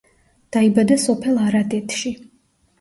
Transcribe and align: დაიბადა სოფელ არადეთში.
დაიბადა 0.57 0.97
სოფელ 1.05 1.39
არადეთში. 1.45 2.17